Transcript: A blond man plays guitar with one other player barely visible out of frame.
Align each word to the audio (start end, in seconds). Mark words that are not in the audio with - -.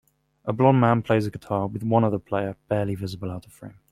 A 0.45 0.51
blond 0.51 0.81
man 0.81 1.03
plays 1.03 1.29
guitar 1.29 1.67
with 1.67 1.83
one 1.83 2.03
other 2.03 2.17
player 2.17 2.55
barely 2.67 2.95
visible 2.95 3.29
out 3.29 3.45
of 3.45 3.53
frame. 3.53 3.77